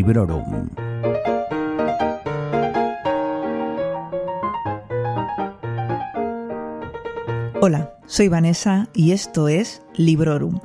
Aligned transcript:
Librorum. 0.00 0.70
Hola, 7.60 7.92
soy 8.06 8.28
Vanessa 8.28 8.88
y 8.94 9.12
esto 9.12 9.48
es 9.48 9.82
Librorum. 9.94 10.60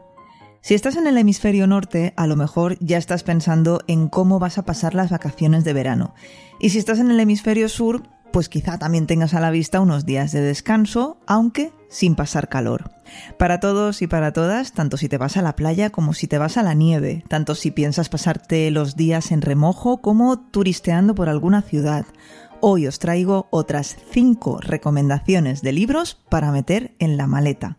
Si 0.61 0.73
estás 0.73 0.95
en 0.95 1.05
el 1.07 1.17
hemisferio 1.17 1.67
norte, 1.67 2.13
a 2.15 2.27
lo 2.27 2.37
mejor 2.37 2.77
ya 2.79 2.97
estás 2.97 3.23
pensando 3.23 3.81
en 3.87 4.07
cómo 4.07 4.39
vas 4.39 4.57
a 4.57 4.63
pasar 4.63 4.95
las 4.95 5.11
vacaciones 5.11 5.65
de 5.65 5.73
verano. 5.73 6.13
Y 6.61 6.69
si 6.69 6.77
estás 6.77 6.99
en 6.99 7.11
el 7.11 7.19
hemisferio 7.19 7.67
sur, 7.67 8.03
pues 8.35 8.49
quizá 8.49 8.77
también 8.77 9.07
tengas 9.07 9.33
a 9.33 9.39
la 9.39 9.49
vista 9.49 9.79
unos 9.79 10.05
días 10.05 10.33
de 10.33 10.41
descanso, 10.41 11.21
aunque 11.25 11.71
sin 11.87 12.15
pasar 12.15 12.49
calor. 12.49 12.91
Para 13.39 13.61
todos 13.61 14.01
y 14.01 14.07
para 14.07 14.33
todas, 14.33 14.73
tanto 14.73 14.97
si 14.97 15.07
te 15.07 15.17
vas 15.17 15.37
a 15.37 15.41
la 15.41 15.55
playa 15.55 15.89
como 15.89 16.13
si 16.13 16.27
te 16.27 16.37
vas 16.37 16.57
a 16.57 16.63
la 16.63 16.73
nieve, 16.73 17.23
tanto 17.29 17.55
si 17.55 17.71
piensas 17.71 18.09
pasarte 18.09 18.69
los 18.71 18.97
días 18.97 19.31
en 19.31 19.41
remojo 19.41 20.01
como 20.01 20.37
turisteando 20.37 21.15
por 21.15 21.29
alguna 21.29 21.61
ciudad. 21.61 22.07
Hoy 22.59 22.87
os 22.87 22.99
traigo 22.99 23.47
otras 23.51 23.95
5 24.11 24.59
recomendaciones 24.59 25.61
de 25.61 25.71
libros 25.71 26.19
para 26.29 26.51
meter 26.51 26.93
en 26.99 27.15
la 27.15 27.27
maleta. 27.27 27.77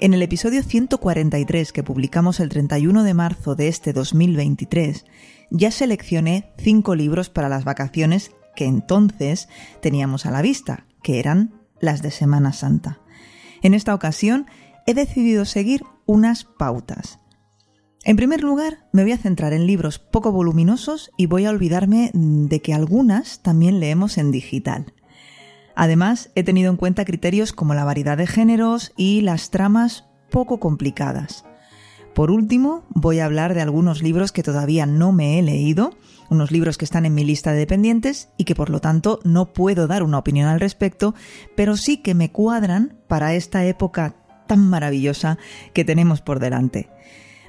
En 0.00 0.14
el 0.14 0.22
episodio 0.22 0.64
143 0.64 1.72
que 1.72 1.84
publicamos 1.84 2.40
el 2.40 2.48
31 2.48 3.04
de 3.04 3.14
marzo 3.14 3.54
de 3.54 3.68
este 3.68 3.92
2023, 3.92 5.04
ya 5.52 5.70
seleccioné 5.70 6.50
5 6.58 6.96
libros 6.96 7.30
para 7.30 7.48
las 7.48 7.62
vacaciones 7.62 8.32
que 8.54 8.66
entonces 8.66 9.48
teníamos 9.80 10.26
a 10.26 10.30
la 10.30 10.42
vista, 10.42 10.86
que 11.02 11.18
eran 11.18 11.54
las 11.80 12.02
de 12.02 12.10
Semana 12.10 12.52
Santa. 12.52 13.00
En 13.62 13.74
esta 13.74 13.94
ocasión 13.94 14.46
he 14.86 14.94
decidido 14.94 15.44
seguir 15.44 15.82
unas 16.06 16.44
pautas. 16.44 17.18
En 18.02 18.16
primer 18.16 18.42
lugar, 18.42 18.86
me 18.92 19.02
voy 19.02 19.12
a 19.12 19.18
centrar 19.18 19.52
en 19.52 19.66
libros 19.66 19.98
poco 19.98 20.32
voluminosos 20.32 21.10
y 21.18 21.26
voy 21.26 21.44
a 21.44 21.50
olvidarme 21.50 22.10
de 22.14 22.62
que 22.62 22.72
algunas 22.72 23.42
también 23.42 23.78
leemos 23.78 24.16
en 24.16 24.30
digital. 24.30 24.94
Además, 25.74 26.30
he 26.34 26.42
tenido 26.42 26.70
en 26.70 26.76
cuenta 26.76 27.04
criterios 27.04 27.52
como 27.52 27.74
la 27.74 27.84
variedad 27.84 28.16
de 28.16 28.26
géneros 28.26 28.92
y 28.96 29.20
las 29.20 29.50
tramas 29.50 30.06
poco 30.30 30.60
complicadas. 30.60 31.44
Por 32.14 32.30
último, 32.30 32.84
voy 32.90 33.20
a 33.20 33.24
hablar 33.24 33.54
de 33.54 33.62
algunos 33.62 34.02
libros 34.02 34.32
que 34.32 34.42
todavía 34.42 34.84
no 34.84 35.12
me 35.12 35.38
he 35.38 35.42
leído, 35.42 35.94
unos 36.28 36.50
libros 36.50 36.78
que 36.78 36.84
están 36.84 37.06
en 37.06 37.14
mi 37.14 37.24
lista 37.24 37.52
de 37.52 37.58
dependientes 37.58 38.28
y 38.36 38.44
que 38.44 38.54
por 38.54 38.70
lo 38.70 38.80
tanto 38.80 39.20
no 39.24 39.52
puedo 39.52 39.86
dar 39.86 40.02
una 40.02 40.18
opinión 40.18 40.48
al 40.48 40.60
respecto, 40.60 41.14
pero 41.56 41.76
sí 41.76 41.98
que 41.98 42.14
me 42.14 42.30
cuadran 42.30 42.98
para 43.08 43.34
esta 43.34 43.64
época 43.64 44.14
tan 44.46 44.68
maravillosa 44.68 45.38
que 45.72 45.84
tenemos 45.84 46.20
por 46.20 46.40
delante. 46.40 46.88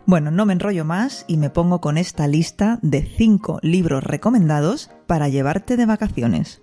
Bueno, 0.06 0.32
no 0.32 0.46
me 0.46 0.54
enrollo 0.54 0.86
más 0.86 1.26
y 1.28 1.38
me 1.38 1.50
pongo 1.50 1.80
con 1.80 1.98
esta 1.98 2.28
lista 2.28 2.80
de 2.82 3.04
5 3.04 3.60
libros 3.62 4.04
recomendados 4.04 4.90
para 5.08 5.30
llevarte 5.30 5.78
de 5.78 5.86
vacaciones. 5.86 6.62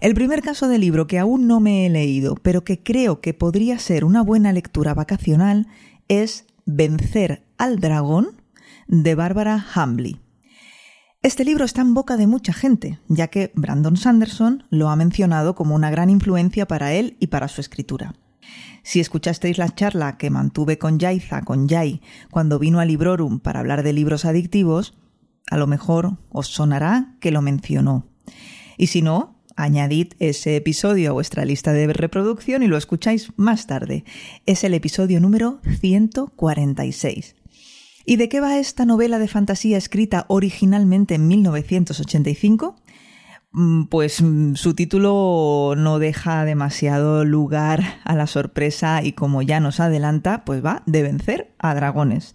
El 0.00 0.14
primer 0.14 0.42
caso 0.42 0.68
de 0.68 0.78
libro 0.78 1.08
que 1.08 1.18
aún 1.18 1.48
no 1.48 1.58
me 1.58 1.84
he 1.84 1.90
leído, 1.90 2.36
pero 2.36 2.62
que 2.62 2.80
creo 2.80 3.20
que 3.20 3.34
podría 3.34 3.80
ser 3.80 4.04
una 4.04 4.22
buena 4.22 4.52
lectura 4.52 4.94
vacacional, 4.94 5.66
es 6.06 6.46
Vencer 6.66 7.42
al 7.58 7.80
dragón 7.80 8.40
de 8.86 9.16
Barbara 9.16 9.66
Hambley. 9.74 10.20
Este 11.20 11.44
libro 11.44 11.64
está 11.64 11.80
en 11.80 11.94
boca 11.94 12.16
de 12.16 12.28
mucha 12.28 12.52
gente, 12.52 13.00
ya 13.08 13.26
que 13.26 13.50
Brandon 13.56 13.96
Sanderson 13.96 14.62
lo 14.70 14.88
ha 14.88 14.94
mencionado 14.94 15.56
como 15.56 15.74
una 15.74 15.90
gran 15.90 16.10
influencia 16.10 16.68
para 16.68 16.92
él 16.92 17.16
y 17.18 17.26
para 17.26 17.48
su 17.48 17.60
escritura. 17.60 18.14
Si 18.84 19.00
escuchasteis 19.00 19.58
la 19.58 19.74
charla 19.74 20.16
que 20.16 20.30
mantuve 20.30 20.78
con 20.78 21.00
Yaiza, 21.00 21.42
con 21.42 21.66
Yai, 21.66 22.02
cuando 22.30 22.60
vino 22.60 22.78
a 22.78 22.84
Librorum 22.84 23.40
para 23.40 23.58
hablar 23.58 23.82
de 23.82 23.92
libros 23.92 24.24
adictivos, 24.24 24.94
a 25.50 25.56
lo 25.56 25.66
mejor 25.66 26.18
os 26.30 26.46
sonará 26.46 27.16
que 27.18 27.32
lo 27.32 27.42
mencionó. 27.42 28.06
Y 28.76 28.86
si 28.86 29.02
no, 29.02 29.37
añadid 29.58 30.12
ese 30.20 30.56
episodio 30.56 31.10
a 31.10 31.12
vuestra 31.12 31.44
lista 31.44 31.72
de 31.72 31.92
reproducción 31.92 32.62
y 32.62 32.68
lo 32.68 32.76
escucháis 32.76 33.32
más 33.36 33.66
tarde. 33.66 34.04
Es 34.46 34.62
el 34.64 34.72
episodio 34.72 35.20
número 35.20 35.60
146. 35.80 37.34
¿Y 38.06 38.16
de 38.16 38.28
qué 38.28 38.40
va 38.40 38.58
esta 38.58 38.86
novela 38.86 39.18
de 39.18 39.28
fantasía 39.28 39.76
escrita 39.76 40.24
originalmente 40.28 41.16
en 41.16 41.28
1985? 41.28 42.76
Mm, 43.50 43.84
pues 43.84 44.20
mm, 44.20 44.56
su 44.56 44.74
título 44.74 45.74
no 45.76 45.98
deja 45.98 46.44
demasiado 46.44 47.24
lugar 47.24 48.00
a 48.04 48.14
la 48.14 48.26
sorpresa 48.26 49.02
y 49.02 49.12
como 49.12 49.40
ya 49.40 49.58
nos 49.58 49.80
adelanta, 49.80 50.44
pues 50.44 50.64
va 50.64 50.82
de 50.84 51.02
vencer 51.02 51.54
a 51.58 51.74
dragones. 51.74 52.34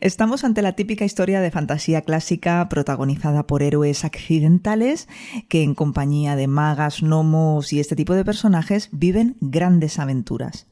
Estamos 0.00 0.44
ante 0.44 0.60
la 0.60 0.74
típica 0.74 1.06
historia 1.06 1.40
de 1.40 1.50
fantasía 1.50 2.02
clásica 2.02 2.68
protagonizada 2.68 3.46
por 3.46 3.62
héroes 3.62 4.04
accidentales 4.04 5.08
que 5.48 5.62
en 5.62 5.74
compañía 5.74 6.36
de 6.36 6.46
magas, 6.46 7.00
gnomos 7.00 7.72
y 7.72 7.80
este 7.80 7.96
tipo 7.96 8.14
de 8.14 8.24
personajes 8.24 8.90
viven 8.92 9.36
grandes 9.40 9.98
aventuras. 9.98 10.66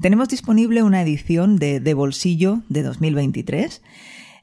Tenemos 0.00 0.28
disponible 0.28 0.84
una 0.84 1.02
edición 1.02 1.56
de, 1.56 1.80
de 1.80 1.94
bolsillo 1.94 2.60
de 2.68 2.84
2023 2.84 3.82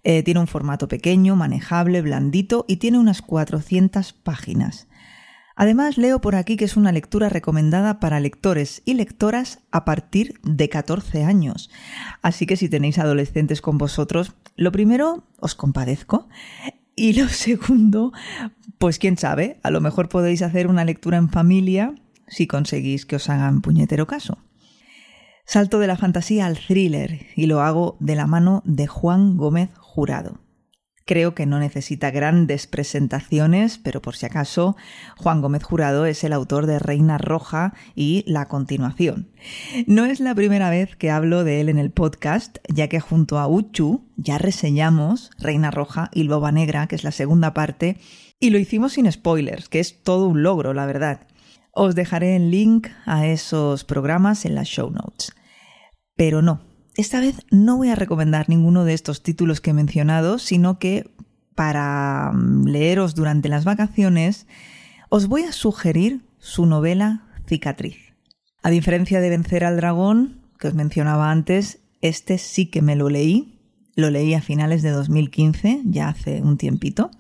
eh, 0.07 0.21
tiene 0.21 0.39
un 0.39 0.45
formato 0.45 0.87
pequeño, 0.87 1.35
manejable, 1.35 2.03
blandito 2.03 2.63
y 2.67 2.77
tiene 2.77 2.99
unas 2.99 3.23
400 3.23 4.13
páginas. 4.13 4.87
Además, 5.55 5.97
leo 5.97 6.21
por 6.21 6.35
aquí 6.35 6.57
que 6.57 6.65
es 6.65 6.77
una 6.77 6.91
lectura 6.91 7.27
recomendada 7.27 7.99
para 7.99 8.19
lectores 8.19 8.83
y 8.85 8.93
lectoras 8.93 9.63
a 9.71 9.83
partir 9.83 10.39
de 10.43 10.69
14 10.69 11.23
años. 11.23 11.71
Así 12.21 12.45
que 12.45 12.55
si 12.55 12.69
tenéis 12.69 12.99
adolescentes 12.99 13.61
con 13.61 13.79
vosotros, 13.79 14.33
lo 14.55 14.71
primero, 14.71 15.23
os 15.39 15.55
compadezco. 15.55 16.29
Y 16.95 17.13
lo 17.13 17.27
segundo, 17.29 18.13
pues 18.77 18.99
quién 18.99 19.17
sabe, 19.17 19.59
a 19.63 19.71
lo 19.71 19.81
mejor 19.81 20.07
podéis 20.07 20.43
hacer 20.43 20.67
una 20.67 20.85
lectura 20.85 21.17
en 21.17 21.29
familia 21.29 21.95
si 22.27 22.45
conseguís 22.45 23.07
que 23.07 23.15
os 23.15 23.27
hagan 23.27 23.61
puñetero 23.61 24.05
caso. 24.05 24.37
Salto 25.47 25.79
de 25.79 25.87
la 25.87 25.97
fantasía 25.97 26.45
al 26.45 26.59
thriller 26.59 27.25
y 27.35 27.47
lo 27.47 27.61
hago 27.61 27.97
de 27.99 28.15
la 28.15 28.27
mano 28.27 28.61
de 28.65 28.85
Juan 28.85 29.37
Gómez 29.37 29.69
Jurado. 29.95 30.41
Creo 31.05 31.35
que 31.35 31.45
no 31.45 31.57
necesita 31.57 32.11
grandes 32.11 32.67
presentaciones, 32.67 33.77
pero 33.77 34.01
por 34.01 34.17
si 34.17 34.25
acaso, 34.25 34.75
Juan 35.15 35.41
Gómez 35.41 35.63
Jurado 35.63 36.05
es 36.05 36.25
el 36.25 36.33
autor 36.33 36.65
de 36.65 36.79
Reina 36.79 37.17
Roja 37.17 37.73
y 37.95 38.25
La 38.27 38.49
Continuación. 38.49 39.31
No 39.87 40.03
es 40.03 40.19
la 40.19 40.35
primera 40.35 40.69
vez 40.69 40.97
que 40.97 41.11
hablo 41.11 41.45
de 41.45 41.61
él 41.61 41.69
en 41.69 41.79
el 41.79 41.91
podcast, 41.91 42.57
ya 42.67 42.89
que 42.89 42.99
junto 42.99 43.39
a 43.39 43.47
Uchu 43.47 44.03
ya 44.17 44.37
reseñamos 44.37 45.31
Reina 45.39 45.71
Roja 45.71 46.09
y 46.11 46.23
Loba 46.23 46.51
Negra, 46.51 46.87
que 46.87 46.95
es 46.95 47.05
la 47.05 47.11
segunda 47.11 47.53
parte, 47.53 47.97
y 48.37 48.49
lo 48.49 48.57
hicimos 48.57 48.93
sin 48.93 49.09
spoilers, 49.09 49.69
que 49.69 49.79
es 49.79 50.03
todo 50.03 50.27
un 50.27 50.43
logro, 50.43 50.73
la 50.73 50.85
verdad. 50.85 51.27
Os 51.71 51.95
dejaré 51.95 52.35
el 52.35 52.51
link 52.51 52.89
a 53.05 53.27
esos 53.27 53.85
programas 53.85 54.43
en 54.43 54.55
las 54.55 54.67
show 54.67 54.91
notes. 54.91 55.33
Pero 56.17 56.41
no, 56.41 56.74
esta 56.95 57.19
vez 57.19 57.45
no 57.51 57.77
voy 57.77 57.89
a 57.89 57.95
recomendar 57.95 58.49
ninguno 58.49 58.85
de 58.85 58.93
estos 58.93 59.21
títulos 59.21 59.61
que 59.61 59.71
he 59.71 59.73
mencionado, 59.73 60.39
sino 60.39 60.79
que 60.79 61.11
para 61.53 62.31
mm, 62.33 62.65
leeros 62.65 63.15
durante 63.15 63.49
las 63.49 63.65
vacaciones 63.65 64.47
os 65.09 65.27
voy 65.27 65.43
a 65.43 65.51
sugerir 65.51 66.25
su 66.39 66.65
novela 66.65 67.23
Cicatriz. 67.47 67.97
A 68.63 68.69
diferencia 68.69 69.21
de 69.21 69.29
Vencer 69.29 69.63
al 69.63 69.77
Dragón, 69.77 70.41
que 70.59 70.67
os 70.67 70.73
mencionaba 70.73 71.31
antes, 71.31 71.79
este 72.01 72.37
sí 72.37 72.67
que 72.67 72.81
me 72.81 72.95
lo 72.95 73.09
leí. 73.09 73.59
Lo 73.95 74.09
leí 74.09 74.33
a 74.33 74.41
finales 74.41 74.81
de 74.81 74.89
2015, 74.89 75.81
ya 75.85 76.09
hace 76.09 76.41
un 76.41 76.57
tiempito, 76.57 77.11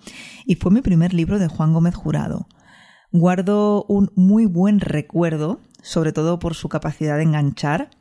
y 0.45 0.55
fue 0.55 0.71
mi 0.71 0.81
primer 0.81 1.13
libro 1.13 1.39
de 1.39 1.47
Juan 1.47 1.71
Gómez 1.71 1.95
Jurado. 1.95 2.47
Guardo 3.11 3.85
un 3.87 4.11
muy 4.15 4.45
buen 4.45 4.81
recuerdo, 4.81 5.61
sobre 5.81 6.11
todo 6.11 6.37
por 6.39 6.53
su 6.53 6.67
capacidad 6.67 7.15
de 7.15 7.23
enganchar 7.23 7.91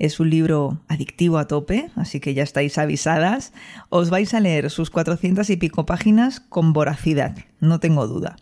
es 0.00 0.18
un 0.18 0.30
libro 0.30 0.80
adictivo 0.88 1.38
a 1.38 1.46
tope, 1.46 1.90
así 1.94 2.20
que 2.20 2.32
ya 2.32 2.42
estáis 2.42 2.78
avisadas. 2.78 3.52
Os 3.90 4.08
vais 4.08 4.32
a 4.34 4.40
leer 4.40 4.70
sus 4.70 4.90
400 4.90 5.48
y 5.50 5.56
pico 5.56 5.86
páginas 5.86 6.40
con 6.40 6.72
voracidad, 6.72 7.36
no 7.60 7.78
tengo 7.80 8.08
duda. 8.08 8.36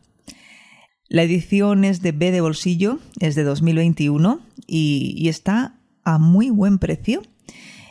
La 1.08 1.24
edición 1.24 1.84
es 1.84 2.00
de 2.00 2.12
B 2.12 2.30
de 2.30 2.40
bolsillo, 2.40 3.00
es 3.18 3.34
de 3.34 3.42
2021 3.42 4.40
y, 4.66 5.14
y 5.18 5.28
está 5.28 5.74
a 6.04 6.18
muy 6.18 6.50
buen 6.50 6.78
precio. 6.78 7.22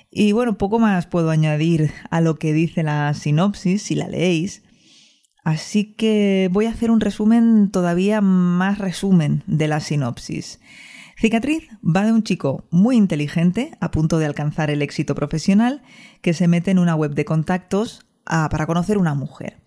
Y 0.09 0.31
bueno, 0.31 0.57
poco 0.57 0.79
más 0.79 1.05
puedo 1.05 1.29
añadir 1.29 1.91
a 2.09 2.21
lo 2.21 2.35
que 2.39 2.53
dice 2.53 2.83
la 2.83 3.13
sinopsis 3.13 3.81
si 3.81 3.95
la 3.95 4.07
leéis. 4.07 4.63
Así 5.43 5.93
que 5.93 6.49
voy 6.53 6.67
a 6.67 6.71
hacer 6.71 6.89
un 6.89 7.01
resumen 7.01 7.69
todavía 7.69 8.21
más 8.21 8.77
resumen 8.77 9.43
de 9.45 9.67
la 9.67 9.81
sinopsis. 9.81 10.61
Cicatriz 11.19 11.67
va 11.83 12.05
de 12.05 12.11
un 12.11 12.21
chico 12.21 12.67
muy 12.69 12.95
inteligente, 12.95 13.71
a 13.81 13.89
punto 13.89 14.19
de 14.19 14.27
alcanzar 14.27 14.69
el 14.69 14.83
éxito 14.83 15.15
profesional, 15.15 15.81
que 16.21 16.33
se 16.33 16.47
mete 16.47 16.69
en 16.69 16.77
una 16.77 16.93
web 16.93 17.15
de 17.15 17.25
contactos 17.25 18.05
ah, 18.27 18.47
para 18.51 18.67
conocer 18.67 18.99
una 18.99 19.15
mujer. 19.15 19.57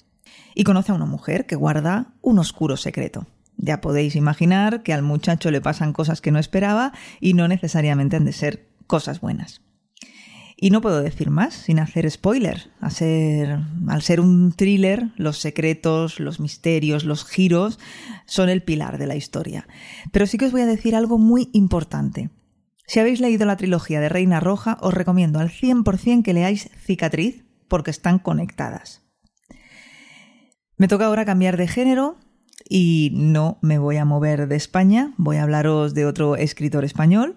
y 0.55 0.64
conoce 0.64 0.93
a 0.93 0.94
una 0.94 1.06
mujer 1.06 1.47
que 1.47 1.56
guarda 1.56 2.12
un 2.23 2.38
oscuro 2.38 2.76
secreto. 2.76 3.26
Ya 3.56 3.81
podéis 3.81 4.17
imaginar 4.17 4.82
que 4.82 4.93
al 4.93 5.02
muchacho 5.02 5.50
le 5.50 5.61
pasan 5.61 5.93
cosas 5.93 6.20
que 6.20 6.32
no 6.32 6.38
esperaba 6.38 6.93
y 7.20 7.35
no 7.35 7.47
necesariamente 7.47 8.17
han 8.17 8.25
de 8.25 8.32
ser 8.32 8.69
cosas 8.87 9.20
buenas. 9.20 9.62
Y 10.62 10.69
no 10.69 10.83
puedo 10.83 11.01
decir 11.01 11.31
más 11.31 11.55
sin 11.55 11.79
hacer 11.79 12.09
spoiler. 12.11 12.71
al 12.81 12.93
ser 14.03 14.21
un 14.21 14.53
thriller, 14.53 15.09
los 15.17 15.39
secretos, 15.39 16.21
los 16.21 16.39
misterios, 16.39 17.05
los 17.05 17.25
giros 17.25 17.79
son 18.27 18.51
el 18.51 18.62
pilar 18.62 18.99
de 18.99 19.07
la 19.07 19.17
historia. 19.17 19.67
Pero 20.12 20.27
sí 20.27 20.37
que 20.37 20.45
os 20.45 20.53
voy 20.53 20.61
a 20.61 20.67
decir 20.67 20.95
algo 20.95 21.17
muy 21.17 21.49
importante. 21.55 22.29
Si 22.87 23.01
habéis 23.01 23.21
leído 23.21 23.47
la 23.47 23.57
trilogía 23.57 24.01
de 24.01 24.11
Reina 24.11 24.39
Roja, 24.39 24.77
os 24.83 24.93
recomiendo 24.93 25.39
al 25.39 25.49
100% 25.49 26.23
que 26.23 26.35
leáis 26.35 26.69
Cicatriz 26.85 27.43
porque 27.67 27.91
están 27.91 28.19
conectadas. 28.19 29.01
Me 30.77 30.89
toca 30.89 31.06
ahora 31.06 31.25
cambiar 31.25 31.56
de 31.56 31.69
género 31.69 32.19
y 32.69 33.13
no 33.15 33.59
me 33.63 33.79
voy 33.79 33.97
a 33.97 34.05
mover 34.05 34.47
de 34.47 34.56
España, 34.56 35.15
voy 35.17 35.39
a 35.39 35.45
hablaros 35.45 35.95
de 35.95 36.05
otro 36.05 36.37
escritor 36.37 36.85
español. 36.85 37.37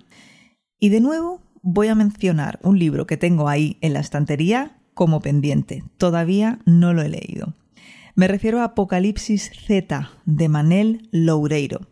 Y 0.77 0.89
de 0.89 0.99
nuevo 0.99 1.42
voy 1.63 1.87
a 1.87 1.95
mencionar 1.95 2.59
un 2.61 2.77
libro 2.77 3.07
que 3.07 3.17
tengo 3.17 3.49
ahí 3.49 3.77
en 3.81 3.93
la 3.93 4.01
estantería 4.01 4.75
como 4.93 5.21
pendiente. 5.21 5.83
Todavía 5.97 6.59
no 6.65 6.93
lo 6.93 7.01
he 7.01 7.09
leído. 7.09 7.53
Me 8.15 8.27
refiero 8.27 8.61
a 8.61 8.65
Apocalipsis 8.65 9.49
Z 9.65 10.11
de 10.25 10.49
Manel 10.49 11.07
Loureiro. 11.11 11.87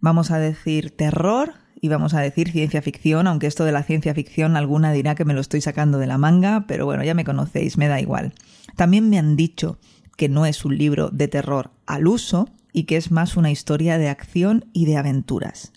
Vamos 0.00 0.32
a 0.32 0.38
decir 0.38 0.90
terror 0.90 1.52
y 1.80 1.88
vamos 1.88 2.14
a 2.14 2.20
decir 2.20 2.50
ciencia 2.50 2.82
ficción, 2.82 3.26
aunque 3.26 3.46
esto 3.46 3.64
de 3.64 3.72
la 3.72 3.84
ciencia 3.84 4.14
ficción 4.14 4.56
alguna 4.56 4.90
dirá 4.92 5.14
que 5.14 5.26
me 5.26 5.34
lo 5.34 5.40
estoy 5.40 5.60
sacando 5.60 5.98
de 5.98 6.06
la 6.06 6.18
manga, 6.18 6.64
pero 6.66 6.86
bueno, 6.86 7.04
ya 7.04 7.14
me 7.14 7.24
conocéis, 7.24 7.76
me 7.76 7.88
da 7.88 8.00
igual. 8.00 8.32
También 8.74 9.10
me 9.10 9.18
han 9.18 9.36
dicho 9.36 9.78
que 10.16 10.28
no 10.28 10.46
es 10.46 10.64
un 10.64 10.78
libro 10.78 11.10
de 11.10 11.28
terror 11.28 11.70
al 11.86 12.08
uso 12.08 12.48
y 12.72 12.84
que 12.84 12.96
es 12.96 13.10
más 13.10 13.36
una 13.36 13.50
historia 13.50 13.98
de 13.98 14.08
acción 14.08 14.64
y 14.72 14.86
de 14.86 14.96
aventuras. 14.96 15.72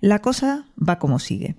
La 0.00 0.18
cosa 0.18 0.66
va 0.76 0.98
como 0.98 1.20
sigue. 1.20 1.54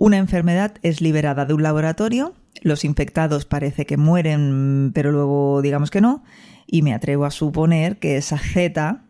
Una 0.00 0.16
enfermedad 0.16 0.76
es 0.80 1.02
liberada 1.02 1.44
de 1.44 1.52
un 1.52 1.62
laboratorio, 1.62 2.32
los 2.62 2.86
infectados 2.86 3.44
parece 3.44 3.84
que 3.84 3.98
mueren, 3.98 4.92
pero 4.94 5.12
luego 5.12 5.60
digamos 5.60 5.90
que 5.90 6.00
no, 6.00 6.24
y 6.66 6.80
me 6.80 6.94
atrevo 6.94 7.26
a 7.26 7.30
suponer 7.30 7.98
que 7.98 8.16
esa 8.16 8.38
Z, 8.38 9.04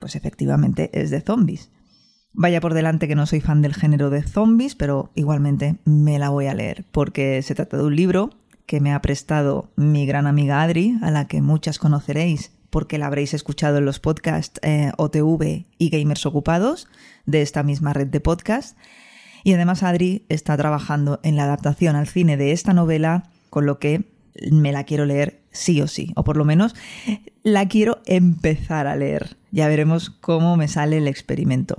pues 0.00 0.16
efectivamente 0.16 0.90
es 0.94 1.10
de 1.10 1.20
zombies. 1.20 1.70
Vaya 2.32 2.60
por 2.60 2.74
delante 2.74 3.06
que 3.06 3.14
no 3.14 3.26
soy 3.26 3.40
fan 3.40 3.62
del 3.62 3.72
género 3.72 4.10
de 4.10 4.24
zombies, 4.24 4.74
pero 4.74 5.12
igualmente 5.14 5.76
me 5.84 6.18
la 6.18 6.30
voy 6.30 6.46
a 6.46 6.54
leer, 6.54 6.86
porque 6.90 7.40
se 7.42 7.54
trata 7.54 7.76
de 7.76 7.84
un 7.84 7.94
libro 7.94 8.30
que 8.66 8.80
me 8.80 8.92
ha 8.92 9.00
prestado 9.00 9.70
mi 9.76 10.06
gran 10.06 10.26
amiga 10.26 10.60
Adri, 10.60 10.98
a 11.02 11.12
la 11.12 11.28
que 11.28 11.40
muchas 11.40 11.78
conoceréis 11.78 12.50
porque 12.68 12.98
la 12.98 13.06
habréis 13.06 13.32
escuchado 13.32 13.78
en 13.78 13.84
los 13.84 14.00
podcasts 14.00 14.58
eh, 14.64 14.90
OTV 14.96 15.66
y 15.78 15.90
Gamers 15.90 16.26
Ocupados 16.26 16.88
de 17.26 17.42
esta 17.42 17.62
misma 17.62 17.92
red 17.92 18.08
de 18.08 18.18
podcasts. 18.18 18.74
Y 19.44 19.52
además 19.52 19.82
Adri 19.82 20.24
está 20.28 20.56
trabajando 20.56 21.20
en 21.22 21.36
la 21.36 21.44
adaptación 21.44 21.96
al 21.96 22.06
cine 22.06 22.36
de 22.36 22.52
esta 22.52 22.72
novela, 22.72 23.30
con 23.50 23.66
lo 23.66 23.78
que 23.78 24.04
me 24.50 24.72
la 24.72 24.84
quiero 24.84 25.04
leer 25.04 25.42
sí 25.50 25.80
o 25.80 25.86
sí, 25.86 26.12
o 26.16 26.24
por 26.24 26.36
lo 26.36 26.44
menos 26.44 26.74
la 27.42 27.68
quiero 27.68 28.00
empezar 28.06 28.86
a 28.86 28.96
leer. 28.96 29.36
Ya 29.50 29.68
veremos 29.68 30.10
cómo 30.10 30.56
me 30.56 30.68
sale 30.68 30.98
el 30.98 31.08
experimento. 31.08 31.76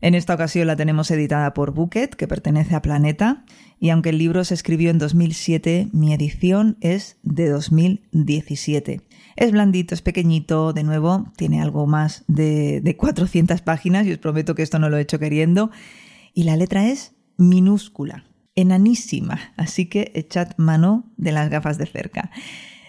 En 0.00 0.14
esta 0.14 0.34
ocasión 0.34 0.66
la 0.66 0.76
tenemos 0.76 1.10
editada 1.10 1.54
por 1.54 1.72
Bucket, 1.72 2.14
que 2.14 2.28
pertenece 2.28 2.74
a 2.74 2.82
Planeta, 2.82 3.44
y 3.80 3.88
aunque 3.88 4.10
el 4.10 4.18
libro 4.18 4.44
se 4.44 4.52
escribió 4.52 4.90
en 4.90 4.98
2007, 4.98 5.88
mi 5.92 6.12
edición 6.12 6.76
es 6.82 7.16
de 7.22 7.48
2017. 7.48 9.00
Es 9.36 9.52
blandito, 9.52 9.94
es 9.94 10.02
pequeñito, 10.02 10.74
de 10.74 10.84
nuevo, 10.84 11.32
tiene 11.36 11.62
algo 11.62 11.86
más 11.86 12.24
de, 12.28 12.82
de 12.82 12.96
400 12.96 13.62
páginas 13.62 14.06
y 14.06 14.12
os 14.12 14.18
prometo 14.18 14.54
que 14.54 14.62
esto 14.62 14.78
no 14.78 14.90
lo 14.90 14.98
he 14.98 15.00
hecho 15.00 15.18
queriendo 15.18 15.70
y 16.34 16.44
la 16.44 16.56
letra 16.56 16.88
es 16.88 17.12
minúscula, 17.36 18.24
enanísima, 18.54 19.54
así 19.56 19.86
que 19.86 20.12
echad 20.14 20.50
mano 20.56 21.04
de 21.16 21.32
las 21.32 21.48
gafas 21.48 21.78
de 21.78 21.86
cerca. 21.86 22.30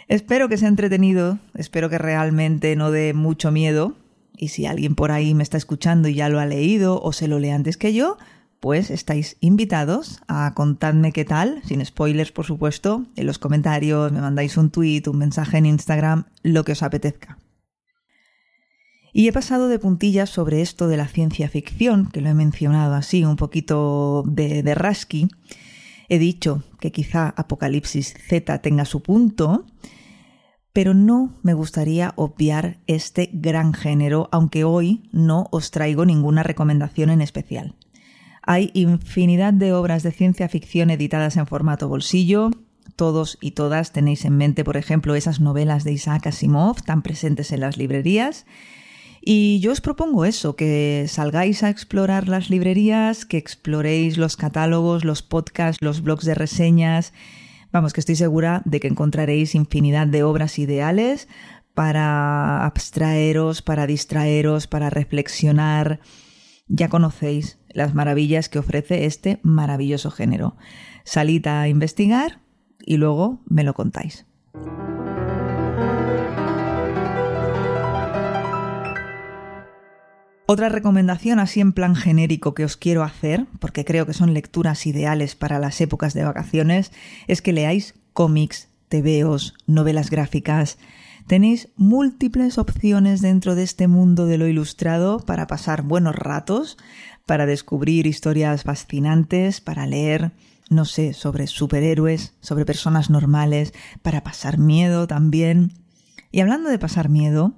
Espero 0.07 0.49
que 0.49 0.57
sea 0.57 0.67
entretenido, 0.67 1.39
espero 1.55 1.89
que 1.89 1.97
realmente 1.97 2.75
no 2.75 2.91
dé 2.91 3.13
mucho 3.13 3.51
miedo, 3.51 3.95
y 4.37 4.49
si 4.49 4.65
alguien 4.65 4.95
por 4.95 5.11
ahí 5.11 5.33
me 5.33 5.43
está 5.43 5.57
escuchando 5.57 6.07
y 6.07 6.15
ya 6.15 6.29
lo 6.29 6.39
ha 6.39 6.45
leído 6.45 7.01
o 7.01 7.13
se 7.13 7.27
lo 7.27 7.39
lee 7.39 7.51
antes 7.51 7.77
que 7.77 7.93
yo, 7.93 8.17
pues 8.59 8.89
estáis 8.89 9.37
invitados 9.39 10.21
a 10.27 10.53
contadme 10.55 11.11
qué 11.11 11.25
tal, 11.25 11.61
sin 11.65 11.85
spoilers 11.85 12.31
por 12.31 12.45
supuesto, 12.45 13.05
en 13.15 13.27
los 13.27 13.39
comentarios, 13.39 14.11
me 14.11 14.21
mandáis 14.21 14.57
un 14.57 14.71
tweet, 14.71 15.03
un 15.07 15.19
mensaje 15.19 15.57
en 15.57 15.67
Instagram, 15.67 16.25
lo 16.43 16.65
que 16.65 16.73
os 16.73 16.83
apetezca. 16.83 17.37
Y 19.17 19.29
he 19.29 19.31
pasado 19.31 19.69
de 19.69 19.79
puntillas 19.79 20.29
sobre 20.29 20.61
esto 20.61 20.89
de 20.89 20.97
la 20.97 21.07
ciencia 21.07 21.47
ficción, 21.47 22.07
que 22.07 22.19
lo 22.19 22.27
he 22.27 22.33
mencionado 22.33 22.95
así, 22.95 23.23
un 23.23 23.37
poquito 23.37 24.23
de, 24.27 24.61
de 24.61 24.75
rasky. 24.75 25.29
He 26.09 26.19
dicho 26.19 26.65
que 26.81 26.91
quizá 26.91 27.33
Apocalipsis 27.37 28.13
Z 28.27 28.59
tenga 28.59 28.83
su 28.83 29.01
punto, 29.01 29.65
pero 30.73 30.93
no 30.93 31.39
me 31.43 31.53
gustaría 31.53 32.11
obviar 32.17 32.81
este 32.87 33.29
gran 33.31 33.73
género, 33.73 34.27
aunque 34.33 34.65
hoy 34.65 35.09
no 35.13 35.47
os 35.49 35.71
traigo 35.71 36.03
ninguna 36.03 36.43
recomendación 36.43 37.09
en 37.09 37.21
especial. 37.21 37.73
Hay 38.41 38.69
infinidad 38.73 39.53
de 39.53 39.71
obras 39.71 40.03
de 40.03 40.11
ciencia 40.11 40.49
ficción 40.49 40.89
editadas 40.89 41.37
en 41.37 41.47
formato 41.47 41.87
bolsillo. 41.87 42.51
Todos 42.97 43.37
y 43.39 43.51
todas 43.51 43.93
tenéis 43.93 44.25
en 44.25 44.35
mente, 44.35 44.65
por 44.65 44.75
ejemplo, 44.75 45.15
esas 45.15 45.39
novelas 45.39 45.85
de 45.85 45.93
Isaac 45.93 46.27
Asimov 46.27 46.81
tan 46.83 47.01
presentes 47.01 47.53
en 47.53 47.61
las 47.61 47.77
librerías 47.77 48.45
y 49.27 49.59
yo 49.59 49.71
os 49.71 49.81
propongo 49.81 50.23
eso, 50.23 50.55
que 50.55 51.07
salgáis 51.07 51.63
a 51.63 51.71
explorar 51.71 52.27
las 52.27 52.51
librerías, 52.51 53.25
que 53.25 53.37
exploréis 53.37 54.17
los 54.17 54.37
catálogos, 54.37 55.03
los 55.03 55.23
podcasts, 55.23 55.81
los 55.81 56.03
blogs 56.03 56.25
de 56.25 56.35
reseñas. 56.35 57.11
Vamos, 57.71 57.91
que 57.91 58.01
estoy 58.01 58.15
segura 58.15 58.61
de 58.65 58.79
que 58.79 58.87
encontraréis 58.87 59.55
infinidad 59.55 60.05
de 60.05 60.21
obras 60.21 60.59
ideales 60.59 61.27
para 61.73 62.65
abstraeros, 62.65 63.63
para 63.63 63.87
distraeros, 63.87 64.67
para 64.67 64.91
reflexionar. 64.91 66.01
Ya 66.67 66.89
conocéis 66.89 67.57
las 67.69 67.95
maravillas 67.95 68.47
que 68.47 68.59
ofrece 68.59 69.05
este 69.05 69.39
maravilloso 69.41 70.11
género. 70.11 70.55
Salid 71.03 71.47
a 71.47 71.67
investigar 71.67 72.41
y 72.79 72.97
luego 72.97 73.41
me 73.47 73.63
lo 73.63 73.73
contáis. 73.73 74.27
Otra 80.47 80.69
recomendación 80.69 81.39
así 81.39 81.59
en 81.59 81.73
plan 81.73 81.95
genérico 81.95 82.53
que 82.53 82.65
os 82.65 82.77
quiero 82.77 83.01
hacer, 83.01 83.47
porque 83.59 83.83
creo 83.83 84.05
que 84.05 84.13
son 84.13 84.35
lecturas 84.35 84.85
ideales 84.85 85.35
para 85.35 85.57
las 85.57 85.81
épocas 85.81 86.13
de 86.13 86.23
vacaciones, 86.23 86.91
es 87.27 87.41
que 87.41 87.51
leáis 87.51 87.95
cómics, 88.13 88.69
tebeos, 88.87 89.55
novelas 89.65 90.11
gráficas. 90.11 90.77
Tenéis 91.25 91.69
múltiples 91.77 92.59
opciones 92.59 93.21
dentro 93.21 93.55
de 93.55 93.63
este 93.63 93.87
mundo 93.87 94.27
de 94.27 94.37
lo 94.37 94.47
ilustrado 94.47 95.19
para 95.19 95.47
pasar 95.47 95.81
buenos 95.81 96.15
ratos, 96.15 96.77
para 97.25 97.47
descubrir 97.47 98.05
historias 98.05 98.63
fascinantes, 98.63 99.61
para 99.61 99.87
leer, 99.87 100.33
no 100.69 100.85
sé, 100.85 101.13
sobre 101.13 101.47
superhéroes, 101.47 102.35
sobre 102.39 102.65
personas 102.65 103.09
normales, 103.09 103.73
para 104.03 104.21
pasar 104.21 104.59
miedo 104.59 105.07
también. 105.07 105.73
Y 106.31 106.41
hablando 106.41 106.69
de 106.69 106.77
pasar 106.77 107.09
miedo, 107.09 107.55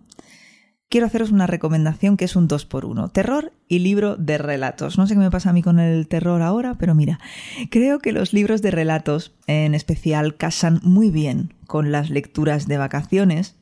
quiero 0.90 1.08
haceros 1.08 1.32
una 1.32 1.48
recomendación 1.48 2.18
que 2.18 2.26
es 2.26 2.36
un 2.36 2.48
2 2.48 2.66
por 2.66 2.86
1 2.86 3.10
terror 3.10 3.54
y 3.68 3.80
libro 3.80 4.16
de 4.16 4.38
relatos. 4.38 4.98
No 4.98 5.08
sé 5.08 5.14
qué 5.14 5.20
me 5.20 5.32
pasa 5.32 5.50
a 5.50 5.54
mí 5.54 5.62
con 5.62 5.80
el 5.80 6.08
terror 6.08 6.42
ahora, 6.42 6.76
pero 6.78 6.96
mira, 6.96 7.20
creo 7.70 8.00
que 8.00 8.12
los 8.12 8.34
libros 8.34 8.62
de 8.62 8.72
relatos 8.72 9.36
en 9.48 9.76
especial 9.76 10.36
casan 10.38 10.80
muy 10.84 11.12
bien 11.12 11.54
con 11.68 11.92
las 11.92 12.10
lecturas 12.10 12.68
de 12.68 12.78
vacaciones. 12.78 13.56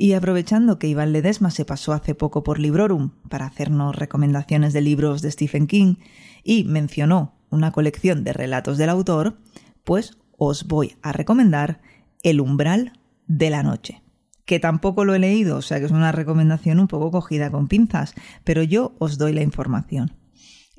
Y 0.00 0.12
aprovechando 0.12 0.78
que 0.78 0.86
Iván 0.86 1.12
Ledesma 1.12 1.50
se 1.50 1.64
pasó 1.64 1.92
hace 1.92 2.14
poco 2.14 2.44
por 2.44 2.60
Librorum 2.60 3.10
para 3.28 3.46
hacernos 3.46 3.96
recomendaciones 3.96 4.72
de 4.72 4.80
libros 4.80 5.22
de 5.22 5.32
Stephen 5.32 5.66
King 5.66 5.96
y 6.44 6.62
mencionó 6.64 7.34
una 7.50 7.72
colección 7.72 8.22
de 8.22 8.32
relatos 8.32 8.78
del 8.78 8.90
autor, 8.90 9.38
pues 9.82 10.16
os 10.36 10.68
voy 10.68 10.94
a 11.02 11.10
recomendar 11.10 11.80
El 12.22 12.40
umbral 12.40 12.92
de 13.26 13.50
la 13.50 13.64
noche 13.64 14.02
que 14.48 14.58
tampoco 14.58 15.04
lo 15.04 15.14
he 15.14 15.18
leído, 15.18 15.58
o 15.58 15.62
sea 15.62 15.78
que 15.78 15.84
es 15.84 15.90
una 15.90 16.10
recomendación 16.10 16.80
un 16.80 16.88
poco 16.88 17.10
cogida 17.10 17.50
con 17.50 17.68
pinzas, 17.68 18.14
pero 18.44 18.62
yo 18.62 18.94
os 18.98 19.18
doy 19.18 19.34
la 19.34 19.42
información. 19.42 20.12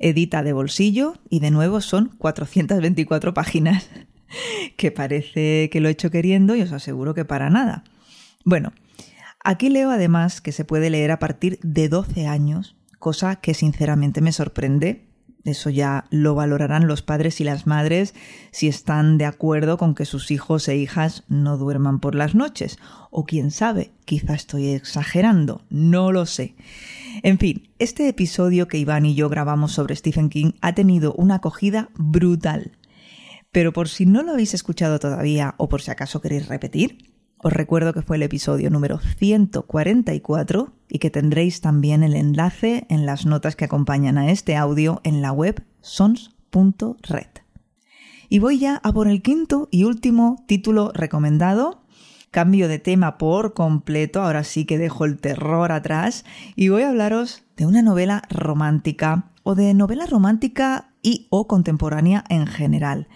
Edita 0.00 0.42
de 0.42 0.52
bolsillo 0.52 1.14
y 1.28 1.38
de 1.38 1.52
nuevo 1.52 1.80
son 1.80 2.08
424 2.18 3.32
páginas, 3.32 3.88
que 4.76 4.90
parece 4.90 5.70
que 5.70 5.78
lo 5.78 5.86
he 5.86 5.92
hecho 5.92 6.10
queriendo 6.10 6.56
y 6.56 6.62
os 6.62 6.72
aseguro 6.72 7.14
que 7.14 7.24
para 7.24 7.48
nada. 7.48 7.84
Bueno, 8.44 8.72
aquí 9.44 9.68
leo 9.68 9.92
además 9.92 10.40
que 10.40 10.50
se 10.50 10.64
puede 10.64 10.90
leer 10.90 11.12
a 11.12 11.20
partir 11.20 11.60
de 11.62 11.88
12 11.88 12.26
años, 12.26 12.74
cosa 12.98 13.36
que 13.36 13.54
sinceramente 13.54 14.20
me 14.20 14.32
sorprende 14.32 15.06
Eso 15.44 15.70
ya 15.70 16.04
lo 16.10 16.34
valorarán 16.34 16.86
los 16.86 17.00
padres 17.00 17.40
y 17.40 17.44
las 17.44 17.66
madres 17.66 18.14
si 18.50 18.68
están 18.68 19.16
de 19.16 19.24
acuerdo 19.24 19.78
con 19.78 19.94
que 19.94 20.04
sus 20.04 20.30
hijos 20.30 20.68
e 20.68 20.76
hijas 20.76 21.24
no 21.28 21.56
duerman 21.56 21.98
por 21.98 22.14
las 22.14 22.34
noches. 22.34 22.78
O 23.10 23.24
quién 23.24 23.50
sabe, 23.50 23.92
quizá 24.04 24.34
estoy 24.34 24.68
exagerando, 24.68 25.62
no 25.70 26.12
lo 26.12 26.26
sé. 26.26 26.54
En 27.22 27.38
fin, 27.38 27.70
este 27.78 28.06
episodio 28.08 28.68
que 28.68 28.78
Iván 28.78 29.06
y 29.06 29.14
yo 29.14 29.28
grabamos 29.28 29.72
sobre 29.72 29.96
Stephen 29.96 30.28
King 30.28 30.52
ha 30.60 30.74
tenido 30.74 31.14
una 31.14 31.36
acogida 31.36 31.88
brutal. 31.94 32.72
Pero 33.50 33.72
por 33.72 33.88
si 33.88 34.06
no 34.06 34.22
lo 34.22 34.32
habéis 34.32 34.54
escuchado 34.54 34.98
todavía 34.98 35.54
o 35.56 35.68
por 35.68 35.80
si 35.82 35.90
acaso 35.90 36.20
queréis 36.20 36.48
repetir, 36.48 37.09
os 37.42 37.52
recuerdo 37.52 37.94
que 37.94 38.02
fue 38.02 38.16
el 38.16 38.22
episodio 38.22 38.70
número 38.70 38.98
144 38.98 40.72
y 40.88 40.98
que 40.98 41.10
tendréis 41.10 41.60
también 41.60 42.02
el 42.02 42.14
enlace 42.14 42.86
en 42.90 43.06
las 43.06 43.24
notas 43.24 43.56
que 43.56 43.64
acompañan 43.64 44.18
a 44.18 44.30
este 44.30 44.56
audio 44.56 45.00
en 45.04 45.22
la 45.22 45.32
web 45.32 45.64
sons.red. 45.80 47.28
Y 48.28 48.38
voy 48.40 48.58
ya 48.58 48.76
a 48.76 48.92
por 48.92 49.08
el 49.08 49.22
quinto 49.22 49.68
y 49.70 49.84
último 49.84 50.44
título 50.46 50.92
recomendado. 50.94 51.82
Cambio 52.30 52.68
de 52.68 52.78
tema 52.78 53.18
por 53.18 53.54
completo, 53.54 54.22
ahora 54.22 54.44
sí 54.44 54.66
que 54.66 54.78
dejo 54.78 55.04
el 55.04 55.18
terror 55.18 55.72
atrás 55.72 56.24
y 56.56 56.68
voy 56.68 56.82
a 56.82 56.90
hablaros 56.90 57.42
de 57.56 57.66
una 57.66 57.82
novela 57.82 58.22
romántica 58.28 59.30
o 59.42 59.54
de 59.54 59.72
novela 59.74 60.06
romántica 60.06 60.90
y 61.02 61.26
o 61.30 61.48
contemporánea 61.48 62.22
en 62.28 62.46
general 62.46 63.08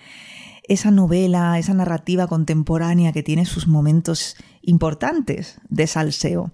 esa 0.68 0.90
novela, 0.90 1.58
esa 1.58 1.74
narrativa 1.74 2.26
contemporánea 2.26 3.12
que 3.12 3.22
tiene 3.22 3.44
sus 3.44 3.66
momentos 3.66 4.36
importantes 4.62 5.60
de 5.68 5.86
salseo. 5.86 6.52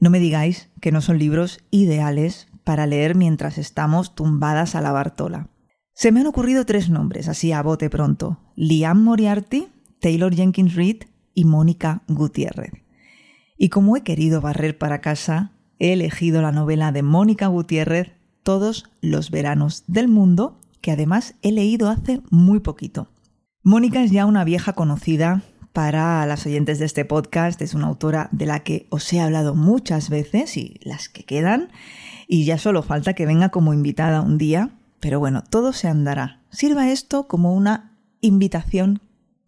No 0.00 0.10
me 0.10 0.18
digáis 0.18 0.68
que 0.80 0.92
no 0.92 1.00
son 1.00 1.18
libros 1.18 1.60
ideales 1.70 2.48
para 2.64 2.86
leer 2.86 3.14
mientras 3.14 3.58
estamos 3.58 4.14
tumbadas 4.14 4.74
a 4.74 4.80
la 4.80 4.92
Bartola. 4.92 5.48
Se 5.94 6.12
me 6.12 6.20
han 6.20 6.26
ocurrido 6.26 6.66
tres 6.66 6.90
nombres, 6.90 7.28
así 7.28 7.52
a 7.52 7.62
bote 7.62 7.88
pronto. 7.88 8.38
Liam 8.54 9.02
Moriarty, 9.02 9.68
Taylor 10.00 10.34
Jenkins 10.34 10.74
Reid 10.74 11.04
y 11.32 11.44
Mónica 11.44 12.02
Gutiérrez. 12.08 12.72
Y 13.56 13.70
como 13.70 13.96
he 13.96 14.02
querido 14.02 14.40
barrer 14.40 14.76
para 14.76 15.00
casa, 15.00 15.52
he 15.78 15.92
elegido 15.92 16.42
la 16.42 16.52
novela 16.52 16.92
de 16.92 17.02
Mónica 17.02 17.46
Gutiérrez 17.46 18.12
Todos 18.42 18.84
los 19.00 19.30
veranos 19.30 19.84
del 19.86 20.08
mundo, 20.08 20.60
que 20.80 20.92
además 20.92 21.34
he 21.42 21.52
leído 21.52 21.88
hace 21.88 22.20
muy 22.30 22.60
poquito. 22.60 23.08
Mónica 23.66 24.00
es 24.00 24.12
ya 24.12 24.26
una 24.26 24.44
vieja 24.44 24.74
conocida 24.74 25.42
para 25.72 26.24
las 26.24 26.46
oyentes 26.46 26.78
de 26.78 26.84
este 26.84 27.04
podcast. 27.04 27.60
Es 27.60 27.74
una 27.74 27.88
autora 27.88 28.28
de 28.30 28.46
la 28.46 28.60
que 28.60 28.86
os 28.90 29.12
he 29.12 29.20
hablado 29.20 29.56
muchas 29.56 30.08
veces 30.08 30.56
y 30.56 30.78
las 30.84 31.08
que 31.08 31.24
quedan. 31.24 31.72
Y 32.28 32.44
ya 32.44 32.58
solo 32.58 32.84
falta 32.84 33.14
que 33.14 33.26
venga 33.26 33.48
como 33.48 33.74
invitada 33.74 34.20
un 34.20 34.38
día. 34.38 34.70
Pero 35.00 35.18
bueno, 35.18 35.42
todo 35.42 35.72
se 35.72 35.88
andará. 35.88 36.42
Sirva 36.48 36.92
esto 36.92 37.26
como 37.26 37.54
una 37.54 37.98
invitación 38.20 39.02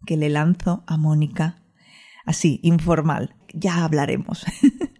que 0.05 0.17
le 0.17 0.27
lanzo 0.27 0.83
a 0.85 0.97
Mónica. 0.97 1.61
Así, 2.25 2.59
informal. 2.61 3.35
Ya 3.53 3.85
hablaremos. 3.85 4.45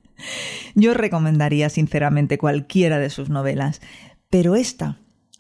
Yo 0.76 0.94
recomendaría 0.94 1.70
sinceramente 1.70 2.38
cualquiera 2.38 3.00
de 3.00 3.10
sus 3.10 3.30
novelas. 3.30 3.82
Pero 4.30 4.56
esta, 4.56 4.98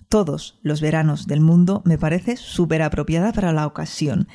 todos 0.09 0.59
los 0.63 0.81
veranos 0.81 1.27
del 1.27 1.39
mundo 1.39 1.81
me 1.85 1.97
parece 1.97 2.35
súper 2.35 2.81
apropiada 2.81 3.31
para 3.31 3.53
la 3.53 3.67
ocasión, 3.67 4.27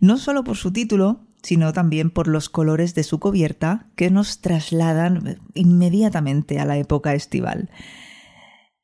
no 0.00 0.18
solo 0.18 0.44
por 0.44 0.56
su 0.56 0.72
título, 0.72 1.20
sino 1.42 1.72
también 1.72 2.10
por 2.10 2.28
los 2.28 2.48
colores 2.48 2.94
de 2.94 3.04
su 3.04 3.18
cubierta 3.20 3.88
que 3.96 4.10
nos 4.10 4.40
trasladan 4.40 5.40
inmediatamente 5.54 6.58
a 6.58 6.66
la 6.66 6.76
época 6.76 7.14
estival. 7.14 7.70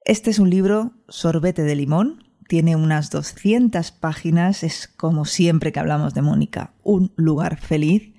Este 0.04 0.30
es 0.30 0.38
un 0.38 0.48
libro 0.48 0.92
sorbete 1.08 1.62
de 1.62 1.74
limón, 1.74 2.24
tiene 2.48 2.76
unas 2.76 3.10
200 3.10 3.90
páginas, 3.90 4.62
es 4.62 4.86
como 4.86 5.24
siempre 5.24 5.72
que 5.72 5.80
hablamos 5.80 6.14
de 6.14 6.22
Mónica, 6.22 6.74
un 6.84 7.12
lugar 7.16 7.58
feliz, 7.58 8.14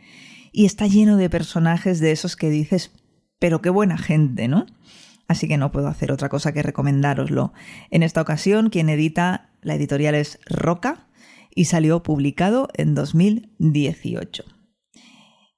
y 0.52 0.66
está 0.66 0.86
lleno 0.86 1.16
de 1.16 1.30
personajes 1.30 2.00
de 2.02 2.12
esos 2.12 2.36
que 2.36 2.50
dices, 2.50 2.92
pero 3.40 3.62
qué 3.62 3.70
buena 3.70 3.98
gente, 3.98 4.50
¿no? 4.50 4.66
Así 5.28 5.48
que 5.48 5.58
no 5.58 5.72
puedo 5.72 5.88
hacer 5.88 6.12
otra 6.12 6.30
cosa 6.30 6.52
que 6.54 6.64
recomendároslo. 6.64 7.54
En 7.92 8.04
esta 8.04 8.22
ocasión, 8.22 8.70
quien 8.70 8.90
edita 8.90 9.52
la 9.62 9.76
editorial 9.76 10.16
es 10.16 10.40
Roca 10.46 11.08
y 11.54 11.66
salió 11.66 12.04
publicado 12.04 12.70
en 12.76 12.96
2018. 12.96 14.44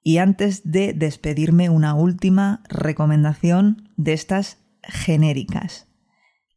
Y 0.01 0.17
antes 0.17 0.61
de 0.63 0.93
despedirme, 0.93 1.69
una 1.69 1.93
última 1.93 2.63
recomendación 2.69 3.91
de 3.97 4.13
estas 4.13 4.57
genéricas. 4.81 5.87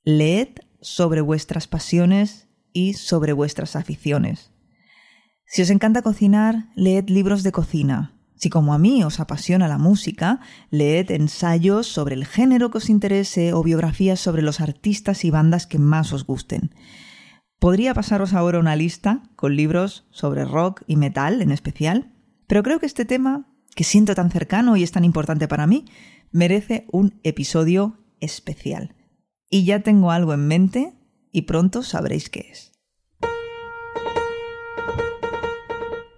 Leed 0.04 0.49
sobre 0.81 1.21
vuestras 1.21 1.69
pasiones 1.69 2.49
y 2.73 2.95
sobre 2.95 3.33
vuestras 3.33 3.76
aficiones. 3.76 4.52
Si 5.47 5.61
os 5.62 5.71
encanta 5.71 6.02
cocinar, 6.02 6.71
leed 6.76 7.09
libros 7.09 7.42
de 7.42 7.52
cocina, 7.52 8.14
si 8.42 8.50
como 8.50 8.75
a 8.75 8.78
mí 8.78 9.04
os 9.04 9.20
apasiona 9.20 9.68
la 9.68 9.78
música, 9.78 10.40
leed 10.70 11.12
ensayos 11.12 11.87
sobre 11.87 12.16
el 12.16 12.26
género 12.26 12.72
que 12.72 12.78
os 12.78 12.90
interese 12.90 13.52
o 13.52 13.62
biografías 13.62 14.18
sobre 14.18 14.42
los 14.42 14.61
artistas 14.61 15.25
y 15.25 15.30
bandas 15.30 15.68
que 15.68 15.78
más 15.78 16.12
os 16.12 16.26
gusten. 16.26 16.75
Podría 17.61 17.94
pasaros 17.94 18.34
ahora 18.34 18.58
una 18.58 18.75
lista 18.75 19.22
con 19.37 19.54
libros 19.54 20.08
sobre 20.11 20.44
rock 20.44 20.82
y 20.88 20.96
metal 20.96 21.40
en 21.40 21.52
especial, 21.52 22.11
pero 22.49 22.64
creo 22.64 22.80
que 22.80 22.87
este 22.87 23.04
tema, 23.04 23.46
que 23.76 23.84
siento 23.84 24.16
tan 24.16 24.32
cercano 24.32 24.76
y 24.76 24.82
es 24.82 24.90
tan 24.90 25.04
importante 25.04 25.46
para 25.46 25.68
mí, 25.68 25.84
merece 26.32 26.88
un 26.90 27.20
episodio 27.22 28.00
especial. 28.18 28.96
Y 29.50 29.66
ya 29.66 29.84
tengo 29.84 30.11
algo 30.11 30.34
en 30.34 30.49
mente 30.49 30.94
y 31.30 31.42
pronto 31.42 31.84
sabréis 31.84 32.28
qué 32.28 32.49
es. 32.50 32.72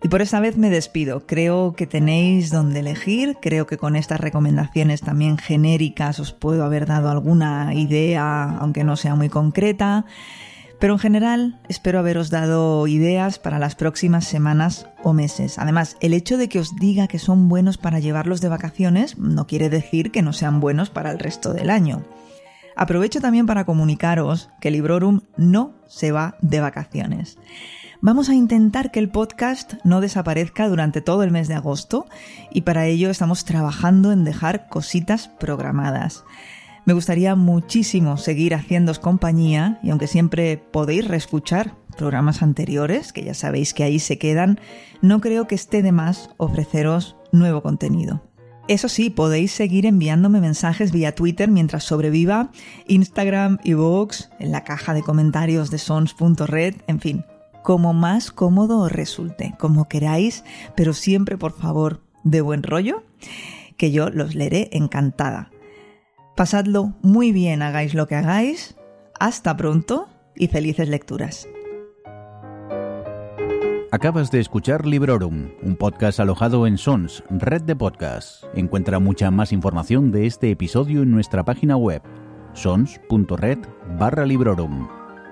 Y 0.04 0.08
por 0.08 0.20
esta 0.20 0.38
vez 0.38 0.58
me 0.58 0.68
despido. 0.68 1.26
Creo 1.26 1.72
que 1.74 1.86
tenéis 1.86 2.50
donde 2.50 2.80
elegir. 2.80 3.38
Creo 3.40 3.66
que 3.66 3.78
con 3.78 3.96
estas 3.96 4.20
recomendaciones 4.20 5.00
también 5.00 5.38
genéricas 5.38 6.20
os 6.20 6.34
puedo 6.34 6.62
haber 6.62 6.84
dado 6.84 7.08
alguna 7.08 7.72
idea, 7.72 8.58
aunque 8.58 8.84
no 8.84 8.96
sea 8.96 9.14
muy 9.14 9.30
concreta. 9.30 10.04
Pero 10.78 10.92
en 10.92 10.98
general 10.98 11.58
espero 11.70 12.00
haberos 12.00 12.28
dado 12.28 12.86
ideas 12.86 13.38
para 13.38 13.58
las 13.58 13.76
próximas 13.76 14.26
semanas 14.26 14.86
o 15.02 15.14
meses. 15.14 15.58
Además, 15.58 15.96
el 16.00 16.12
hecho 16.12 16.36
de 16.36 16.50
que 16.50 16.60
os 16.60 16.76
diga 16.76 17.08
que 17.08 17.18
son 17.18 17.48
buenos 17.48 17.78
para 17.78 17.98
llevarlos 17.98 18.42
de 18.42 18.50
vacaciones 18.50 19.16
no 19.16 19.46
quiere 19.46 19.70
decir 19.70 20.10
que 20.10 20.20
no 20.20 20.34
sean 20.34 20.60
buenos 20.60 20.90
para 20.90 21.12
el 21.12 21.18
resto 21.18 21.54
del 21.54 21.70
año. 21.70 22.04
Aprovecho 22.76 23.22
también 23.22 23.46
para 23.46 23.64
comunicaros 23.64 24.50
que 24.60 24.70
Librorum 24.70 25.22
no 25.38 25.72
se 25.88 26.12
va 26.12 26.36
de 26.42 26.60
vacaciones. 26.60 27.38
Vamos 28.00 28.28
a 28.28 28.34
intentar 28.34 28.90
que 28.90 29.00
el 29.00 29.08
podcast 29.08 29.74
no 29.84 30.00
desaparezca 30.00 30.68
durante 30.68 31.00
todo 31.00 31.22
el 31.22 31.30
mes 31.30 31.48
de 31.48 31.54
agosto 31.54 32.06
y 32.50 32.62
para 32.62 32.86
ello 32.86 33.10
estamos 33.10 33.44
trabajando 33.44 34.12
en 34.12 34.24
dejar 34.24 34.68
cositas 34.68 35.28
programadas. 35.28 36.24
Me 36.84 36.92
gustaría 36.92 37.34
muchísimo 37.34 38.18
seguir 38.18 38.54
haciéndoos 38.54 38.98
compañía 38.98 39.78
y 39.82 39.90
aunque 39.90 40.06
siempre 40.06 40.58
podéis 40.58 41.08
reescuchar 41.08 41.76
programas 41.96 42.42
anteriores, 42.42 43.12
que 43.12 43.24
ya 43.24 43.32
sabéis 43.32 43.72
que 43.72 43.84
ahí 43.84 43.98
se 43.98 44.18
quedan, 44.18 44.60
no 45.00 45.20
creo 45.20 45.46
que 45.46 45.54
esté 45.54 45.82
de 45.82 45.92
más 45.92 46.30
ofreceros 46.36 47.16
nuevo 47.32 47.62
contenido. 47.62 48.22
Eso 48.66 48.88
sí, 48.88 49.10
podéis 49.10 49.52
seguir 49.52 49.86
enviándome 49.86 50.40
mensajes 50.40 50.90
vía 50.90 51.14
Twitter 51.14 51.50
mientras 51.50 51.84
sobreviva, 51.84 52.50
Instagram 52.86 53.58
y 53.62 53.74
Vox, 53.74 54.30
en 54.38 54.52
la 54.52 54.64
caja 54.64 54.94
de 54.94 55.02
comentarios 55.02 55.70
de 55.70 55.78
sons.red, 55.78 56.76
en 56.86 57.00
fin, 57.00 57.24
como 57.64 57.94
más 57.94 58.30
cómodo 58.30 58.80
os 58.80 58.92
resulte, 58.92 59.54
como 59.58 59.88
queráis, 59.88 60.44
pero 60.76 60.92
siempre 60.92 61.38
por 61.38 61.52
favor 61.52 62.02
de 62.22 62.42
buen 62.42 62.62
rollo, 62.62 63.02
que 63.78 63.90
yo 63.90 64.10
los 64.10 64.34
leeré 64.34 64.68
encantada. 64.72 65.50
Pasadlo 66.36 66.92
muy 67.00 67.32
bien, 67.32 67.62
hagáis 67.62 67.94
lo 67.94 68.06
que 68.06 68.16
hagáis. 68.16 68.76
Hasta 69.18 69.56
pronto 69.56 70.10
y 70.36 70.48
felices 70.48 70.90
lecturas. 70.90 71.48
Acabas 73.90 74.30
de 74.30 74.40
escuchar 74.40 74.84
Librorum, 74.84 75.52
un 75.62 75.76
podcast 75.76 76.20
alojado 76.20 76.66
en 76.66 76.76
Sons, 76.76 77.24
red 77.30 77.62
de 77.62 77.76
podcasts. 77.76 78.46
Encuentra 78.54 78.98
mucha 78.98 79.30
más 79.30 79.52
información 79.52 80.12
de 80.12 80.26
este 80.26 80.50
episodio 80.50 81.02
en 81.02 81.10
nuestra 81.10 81.44
página 81.44 81.78
web, 81.78 82.02
sons.red 82.52 83.58
barra 83.98 84.26
Librorum 84.26 85.03